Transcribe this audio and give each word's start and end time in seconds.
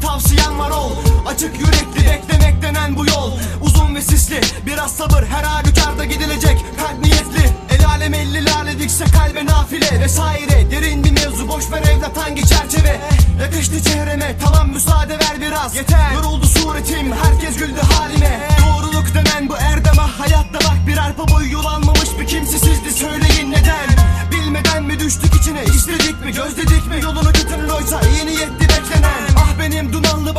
tavsiyem 0.00 0.58
var 0.58 0.70
ol. 0.70 0.90
Açık 1.26 1.60
yürekli 1.60 2.10
beklemek 2.10 2.62
denen 2.62 2.96
bu 2.96 3.06
yol. 3.06 3.32
Uzun 3.60 3.94
ve 3.94 4.02
sisli 4.02 4.40
biraz 4.66 4.92
sabır. 4.92 5.26
Her 5.26 5.44
halükarda 5.44 6.04
gidilecek 6.04 6.64
Kalp 6.78 7.04
niyetli. 7.04 7.52
El 7.70 7.86
alem 7.86 8.14
elli 8.14 8.40
dikse 8.78 9.04
kalbe 9.04 9.46
nafile. 9.46 10.00
Vesaire 10.00 10.70
derin 10.70 11.04
bir 11.04 11.10
mevzu. 11.10 11.48
Boş 11.48 11.70
ver 11.72 11.82
evlat 11.82 12.16
hangi 12.16 12.46
çerçeve? 12.46 13.00
Yakıştı 13.40 13.82
çehreme 13.82 14.36
tamam 14.44 14.68
müsaade 14.68 15.12
ver 15.12 15.40
biraz. 15.40 15.76
Yeter. 15.76 16.12
Yoruldu 16.14 16.46
suretim 16.46 17.12
herkes 17.12 17.56
güldü 17.56 17.80
halime. 17.80 18.48
Doğruluk 18.66 19.14
denen 19.14 19.48
bu 19.48 19.56
erdeme 19.56 20.02
hayatta 20.18 20.58
bak 20.58 20.78
bir 20.86 20.96
arpa 20.98 21.28
boyu 21.28 21.52
yol 21.52 21.64
almamış 21.64 22.08
bir 22.20 22.26
kimsesizdi. 22.26 22.92
Söyleyin 22.92 23.50
neden? 23.50 23.88
Bilmeden 24.32 24.82
mi 24.82 25.00
düştük 25.00 25.34
içine? 25.34 25.64
İstedik 25.64 26.24
mi? 26.24 26.32
Gözledik 26.32 26.86
mi? 26.86 27.00
Yolunu 27.02 27.29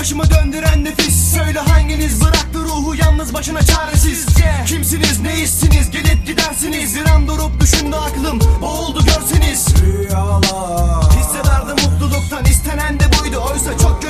başımı 0.00 0.30
döndüren 0.30 0.84
nefis. 0.84 1.34
Söyle 1.34 1.58
hanginiz 1.58 2.20
bıraktı 2.20 2.58
ruhu 2.58 2.94
yalnız 2.94 3.34
başına 3.34 3.62
çaresiz? 3.62 4.26
Kimsiniz 4.66 5.20
neysiniz 5.20 5.90
gelip 5.90 6.26
gidersiniz. 6.26 6.96
Bir 6.96 7.10
an 7.10 7.28
durup 7.28 7.60
düşündü 7.60 7.96
aklım. 7.96 8.40
Boğuldu 8.60 9.04
görseniz. 9.04 9.66
Rüyalar. 9.82 11.12
Hissederdim 11.12 11.90
mutluluktan. 11.90 12.44
İstenen 12.44 13.00
de 13.00 13.04
buydu. 13.20 13.44
Oysa 13.52 13.78
çok 13.78 14.02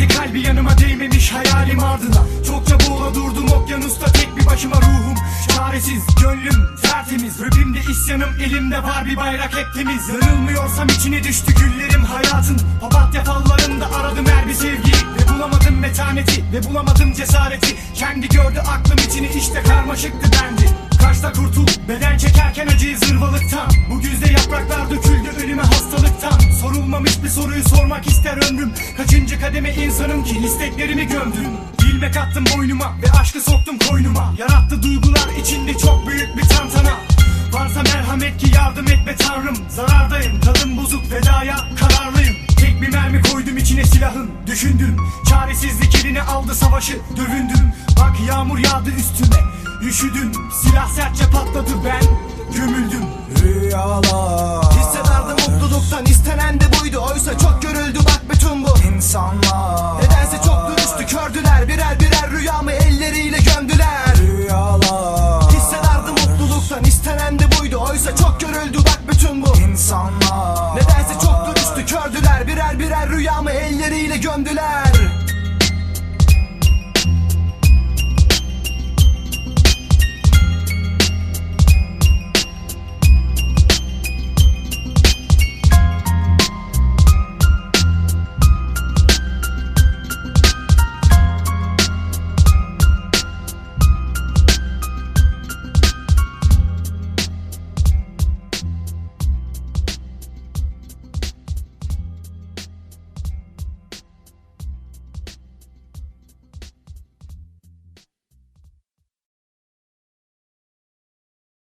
Gömdüler 0.00 0.08
de 0.08 0.08
kalbi 0.08 0.40
yanıma 0.40 0.78
değmemiş 0.78 1.32
hayalim 1.32 1.84
ardına. 1.84 2.22
Çokça 2.46 2.76
boğula 2.80 3.14
durdum 3.14 3.48
okyanusta 3.48 4.06
tek 4.06 4.36
bir 4.36 4.46
başıma 4.46 4.76
ruhum. 4.76 5.14
Çaresiz 5.48 6.02
gönlüm 6.22 6.76
tertemiz. 6.82 7.40
Rapimde 7.40 7.78
isyanım 7.90 8.30
elimde 8.44 8.82
var 8.82 9.06
bir 9.06 9.16
bayrak 9.16 9.56
hep 9.56 9.66
temiz. 9.74 10.08
Yanılmıyorsam 10.08 10.88
içine 10.88 11.24
düştü 11.24 11.52
güllerim 11.54 12.04
hayatın. 12.04 12.58
Papatya 12.80 13.24
fallarında 13.24 13.86
aradım 13.96 14.26
her 14.26 14.48
bir 14.48 14.54
sevgiyi 14.54 14.94
Ve 14.94 15.34
bulamadım 15.34 15.78
metaneti 15.80 16.44
ve 16.52 16.64
bulamadım 16.64 17.12
cesareti. 17.12 17.76
Kendi 17.94 18.28
gördü 18.28 18.58
aklım 18.58 18.98
içini 19.08 19.28
işte 19.36 19.62
karmaşıktı 19.62 20.30
bendi 20.32 20.70
Kaçta 21.02 21.32
kurtul 21.32 21.66
beden 21.88 22.18
çekerken 22.18 22.66
acıyı 22.66 22.98
zırvalıktan. 22.98 23.70
Bu 23.90 24.00
güzde 24.00 24.32
yapraklar 24.32 24.90
hastalıktan 24.90 25.09
Sorulmamış 27.00 27.24
bir 27.24 27.28
soruyu 27.28 27.68
sormak 27.68 28.06
ister 28.06 28.50
ömrüm. 28.50 28.72
Kaçıncı 28.96 29.40
kademe 29.40 29.74
insanım 29.74 30.24
ki 30.24 30.38
isteklerimi 30.44 31.06
gömdüm. 31.06 31.48
İlmek 31.90 32.16
attım 32.16 32.44
boynuma 32.56 32.92
ve 33.02 33.18
aşkı 33.20 33.40
soktum 33.40 33.78
koynuma. 33.78 34.34
Yarattı 34.38 34.82
duygular 34.82 35.28
içinde 35.40 35.78
çok 35.78 36.08
büyük 36.08 36.36
bir 36.36 36.42
tantana 36.42 36.92
Varsa 37.52 37.82
merhamet 37.82 38.38
ki 38.38 38.46
yardım 38.56 38.86
et 38.88 39.06
be 39.06 39.16
tanrım. 39.16 39.56
Zarardayım 39.68 40.40
tadım 40.40 40.76
bozuk 40.76 41.12
vedaya 41.12 41.56
kararlıyım. 41.80 42.36
Tek 42.56 42.82
bir 42.82 42.88
mermi 42.88 43.22
koydum 43.22 43.56
içine 43.56 43.84
silahın. 43.84 44.30
Düşündüm 44.46 44.96
çaresizlik 45.28 45.94
eline 45.94 46.22
aldı 46.22 46.54
savaşı 46.54 46.98
Dövündüm. 47.16 47.72
Bak 48.00 48.16
yağmur 48.28 48.58
yağdı 48.58 48.90
üstüme 48.90 49.40
Üşüdüm. 49.82 50.32
Silah 50.62 50.88
sertçe 50.88 51.24
patladı 51.24 51.70
ben 51.84 52.02
Gömüldüm. 52.56 53.04
Rüyalar. 53.42 54.64
Hissederdim 54.72 55.52
mutluluktan 55.52 56.04
istenen 56.04 56.60
de 56.60 56.69
Oysa 57.20 57.38
çok 57.38 57.62
görüldü 57.62 57.98
bak 57.98 58.20
bütün 58.30 58.64
bu. 58.64 58.68
İnsanlar. 58.94 60.02
Nedense 60.02 60.36
çok 60.46 60.68
dürüstü 60.68 61.16
kördüler 61.16 61.68
Birer 61.68 62.00
birer 62.00 62.30
rüyamı 62.30 62.72
elleriyle 62.72 63.38
gömdüler. 63.38 64.16
Rüyalar. 64.18 65.52
Hissederdim 65.52 66.14
mutluluktan 66.14 66.84
istenen 66.84 67.38
de 67.38 67.44
buydu. 67.60 67.76
Oysa 67.90 68.16
çok 68.16 68.40
görüldü 68.40 68.78
bak 68.78 69.00
bütün 69.12 69.42
bu. 69.42 69.56
İnsanlar. 69.56 70.76
Nedense 70.76 71.14
çok 71.22 71.46
dürüstü 71.46 71.94
kördüler 71.94 72.46
Birer 72.46 72.78
birer 72.78 73.08
rüyamı 73.08 73.50
elleriyle 73.50 74.16
gömdüler 74.16 74.99